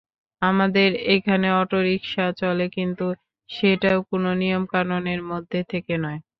[0.41, 3.05] আমাদের এখানে অটোরিকশা চলে, কিন্তু
[3.49, 6.19] সেটাও কোনো নিয়মকানুনের মধ্যে থেকে নয়।